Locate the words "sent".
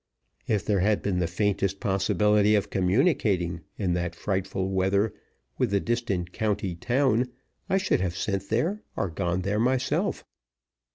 8.17-8.49